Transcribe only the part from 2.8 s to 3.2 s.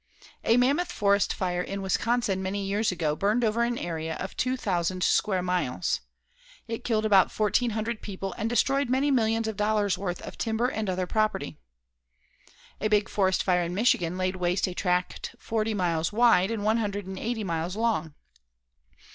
ago